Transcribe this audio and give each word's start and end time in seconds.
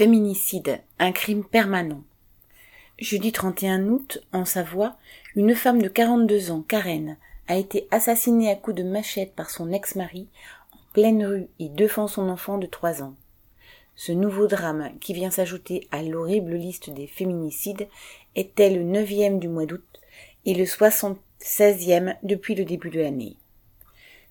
Féminicide, 0.00 0.80
un 0.98 1.12
crime 1.12 1.44
permanent. 1.44 2.02
Jeudi 2.98 3.32
31 3.32 3.86
août, 3.88 4.26
en 4.32 4.46
Savoie, 4.46 4.96
une 5.36 5.54
femme 5.54 5.82
de 5.82 5.88
42 5.88 6.52
ans, 6.52 6.64
Karen, 6.66 7.18
a 7.48 7.56
été 7.56 7.86
assassinée 7.90 8.50
à 8.50 8.56
coups 8.56 8.76
de 8.76 8.82
machette 8.82 9.34
par 9.34 9.50
son 9.50 9.70
ex-mari 9.72 10.26
en 10.72 10.78
pleine 10.94 11.22
rue 11.22 11.48
et 11.58 11.68
devant 11.68 12.08
son 12.08 12.30
enfant 12.30 12.56
de 12.56 12.66
3 12.66 13.02
ans. 13.02 13.14
Ce 13.94 14.10
nouveau 14.10 14.46
drame, 14.46 14.90
qui 15.02 15.12
vient 15.12 15.30
s'ajouter 15.30 15.86
à 15.90 16.02
l'horrible 16.02 16.54
liste 16.54 16.88
des 16.88 17.06
féminicides, 17.06 17.86
était 18.36 18.70
le 18.70 18.84
neuvième 18.84 19.38
du 19.38 19.48
mois 19.48 19.66
d'août 19.66 20.00
et 20.46 20.54
le 20.54 20.64
soixante-seizième 20.64 22.14
depuis 22.22 22.54
le 22.54 22.64
début 22.64 22.88
de 22.88 23.02
l'année. 23.02 23.36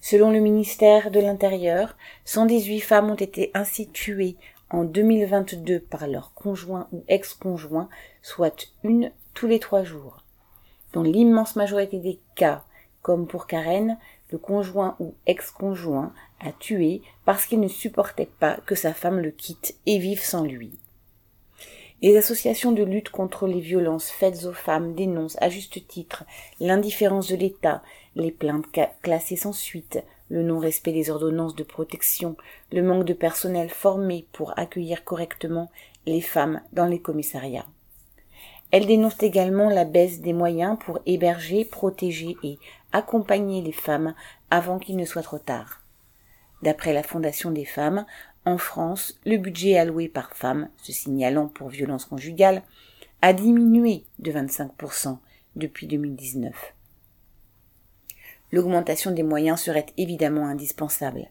Selon 0.00 0.30
le 0.30 0.40
ministère 0.40 1.10
de 1.10 1.20
l'Intérieur, 1.20 1.94
118 2.24 2.80
femmes 2.80 3.10
ont 3.10 3.16
été 3.16 3.50
ainsi 3.52 3.88
tuées 3.90 4.36
en 4.70 4.84
2022 4.84 5.80
par 5.80 6.06
leur 6.06 6.34
conjoint 6.34 6.88
ou 6.92 7.04
ex-conjoint, 7.08 7.88
soit 8.22 8.68
une 8.84 9.10
tous 9.34 9.46
les 9.46 9.58
trois 9.58 9.84
jours. 9.84 10.24
Dans 10.92 11.02
l'immense 11.02 11.56
majorité 11.56 11.98
des 11.98 12.18
cas, 12.34 12.64
comme 13.02 13.26
pour 13.26 13.46
Karen, 13.46 13.98
le 14.30 14.38
conjoint 14.38 14.96
ou 15.00 15.14
ex-conjoint 15.26 16.12
a 16.40 16.52
tué 16.52 17.02
parce 17.24 17.46
qu'il 17.46 17.60
ne 17.60 17.68
supportait 17.68 18.28
pas 18.38 18.58
que 18.66 18.74
sa 18.74 18.92
femme 18.92 19.20
le 19.20 19.30
quitte 19.30 19.76
et 19.86 19.98
vive 19.98 20.22
sans 20.22 20.44
lui. 20.44 20.78
Les 22.00 22.16
associations 22.16 22.70
de 22.70 22.84
lutte 22.84 23.08
contre 23.08 23.48
les 23.48 23.60
violences 23.60 24.10
faites 24.10 24.44
aux 24.44 24.52
femmes 24.52 24.94
dénoncent 24.94 25.40
à 25.40 25.48
juste 25.48 25.86
titre 25.88 26.24
l'indifférence 26.60 27.28
de 27.28 27.36
l'État, 27.36 27.82
les 28.14 28.30
plaintes 28.30 28.66
classées 29.02 29.36
sans 29.36 29.52
suite, 29.52 29.98
le 30.28 30.42
non-respect 30.42 30.92
des 30.92 31.10
ordonnances 31.10 31.54
de 31.54 31.64
protection, 31.64 32.36
le 32.72 32.82
manque 32.82 33.04
de 33.04 33.14
personnel 33.14 33.68
formé 33.70 34.26
pour 34.32 34.58
accueillir 34.58 35.04
correctement 35.04 35.70
les 36.06 36.20
femmes 36.20 36.60
dans 36.72 36.86
les 36.86 37.00
commissariats. 37.00 37.66
Elles 38.70 38.86
dénoncent 38.86 39.22
également 39.22 39.70
la 39.70 39.84
baisse 39.84 40.20
des 40.20 40.34
moyens 40.34 40.76
pour 40.78 41.00
héberger, 41.06 41.64
protéger 41.64 42.36
et 42.42 42.58
accompagner 42.92 43.62
les 43.62 43.72
femmes 43.72 44.14
avant 44.50 44.78
qu'il 44.78 44.96
ne 44.96 45.06
soit 45.06 45.22
trop 45.22 45.38
tard. 45.38 45.82
D'après 46.62 46.92
la 46.92 47.02
Fondation 47.02 47.50
des 47.50 47.64
femmes, 47.64 48.04
en 48.44 48.58
France, 48.58 49.18
le 49.24 49.36
budget 49.36 49.78
alloué 49.78 50.08
par 50.08 50.34
femme, 50.34 50.68
se 50.76 50.92
signalant 50.92 51.48
pour 51.48 51.68
violence 51.68 52.04
conjugale, 52.04 52.62
a 53.22 53.32
diminué 53.32 54.04
de 54.18 54.32
25% 54.32 55.18
depuis 55.56 55.86
2019. 55.86 56.74
L'augmentation 58.50 59.10
des 59.10 59.22
moyens 59.22 59.60
serait 59.60 59.86
évidemment 59.96 60.46
indispensable. 60.46 61.28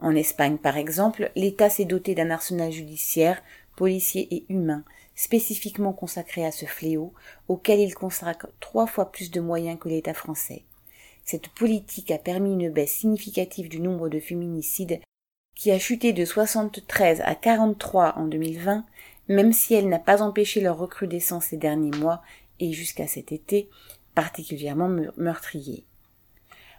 En 0.00 0.14
Espagne, 0.14 0.58
par 0.58 0.76
exemple, 0.76 1.30
l'État 1.34 1.70
s'est 1.70 1.84
doté 1.84 2.14
d'un 2.14 2.30
arsenal 2.30 2.70
judiciaire, 2.70 3.42
policier 3.76 4.28
et 4.34 4.44
humain 4.48 4.84
spécifiquement 5.18 5.92
consacré 5.92 6.46
à 6.46 6.52
ce 6.52 6.64
fléau, 6.64 7.12
auquel 7.48 7.80
il 7.80 7.92
consacre 7.92 8.46
trois 8.60 8.86
fois 8.86 9.10
plus 9.10 9.32
de 9.32 9.40
moyens 9.40 9.76
que 9.80 9.88
l'État 9.88 10.14
français. 10.14 10.62
Cette 11.24 11.48
politique 11.48 12.12
a 12.12 12.18
permis 12.18 12.52
une 12.52 12.70
baisse 12.70 12.92
significative 12.92 13.68
du 13.68 13.80
nombre 13.80 14.08
de 14.08 14.20
féminicides 14.20 15.00
qui 15.56 15.72
a 15.72 15.78
chuté 15.80 16.12
de 16.12 16.24
73 16.24 17.20
à 17.24 17.34
43 17.34 18.16
en 18.16 18.26
2020, 18.26 18.86
même 19.26 19.52
si 19.52 19.74
elle 19.74 19.88
n'a 19.88 19.98
pas 19.98 20.22
empêché 20.22 20.60
leur 20.60 20.78
recrudescence 20.78 21.46
ces 21.46 21.56
derniers 21.56 21.98
mois 21.98 22.22
et 22.60 22.72
jusqu'à 22.72 23.08
cet 23.08 23.32
été, 23.32 23.68
particulièrement 24.14 24.88
meurtrier. 25.16 25.84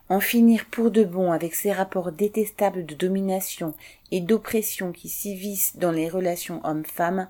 En 0.09 0.19
finir 0.19 0.65
pour 0.65 0.89
de 0.89 1.03
bon 1.03 1.31
avec 1.31 1.53
ces 1.53 1.71
rapports 1.71 2.11
détestables 2.11 2.83
de 2.83 2.95
domination 2.95 3.75
et 4.09 4.21
d'oppression 4.21 4.91
qui 4.91 5.07
s'y 5.07 5.38
dans 5.75 5.91
les 5.91 6.09
relations 6.09 6.61
hommes-femmes 6.66 7.29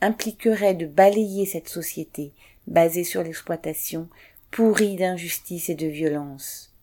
impliquerait 0.00 0.74
de 0.74 0.86
balayer 0.86 1.46
cette 1.46 1.68
société 1.68 2.32
basée 2.66 3.04
sur 3.04 3.22
l'exploitation, 3.22 4.08
pourrie 4.50 4.96
d'injustice 4.96 5.68
et 5.68 5.76
de 5.76 5.86
violence. 5.86 6.74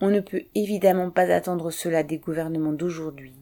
On 0.00 0.10
ne 0.10 0.20
peut 0.20 0.44
évidemment 0.54 1.10
pas 1.10 1.32
attendre 1.32 1.70
cela 1.70 2.02
des 2.02 2.18
gouvernements 2.18 2.72
d'aujourd'hui. 2.72 3.34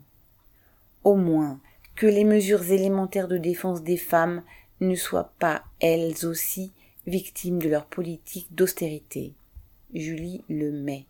Au 1.03 1.17
moins, 1.17 1.61
que 1.97 2.07
les 2.07 2.25
mesures 2.25 2.71
élémentaires 2.71 3.29
de 3.29 3.39
défense 3.39 3.83
des 3.83 3.97
femmes 3.97 4.43
ne 4.81 4.95
soient 4.95 5.33
pas, 5.41 5.65
elles 5.81 6.25
aussi, 6.25 6.73
victimes 7.07 7.59
de 7.59 7.69
leur 7.69 7.87
politique 7.87 8.55
d'austérité. 8.55 9.35
Julie 9.93 10.45
Le 10.49 10.71
Mai. 10.71 11.07